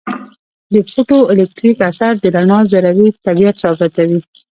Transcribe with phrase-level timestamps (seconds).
[0.73, 4.19] د فوټو الیټکریک اثر د رڼا ذروي طبیعت ثابتوي.